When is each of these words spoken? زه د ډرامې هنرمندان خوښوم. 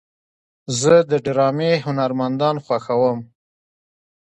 زه 0.79 0.93
د 1.09 1.11
ډرامې 1.25 1.71
هنرمندان 1.85 2.55
خوښوم. 2.65 3.19